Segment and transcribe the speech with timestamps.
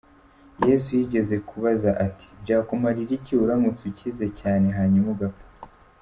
[0.67, 5.45] Yesu yigeze kubaza ati:"Byakumarira iki uramutse ukize cyane hanyuma ugapfa?".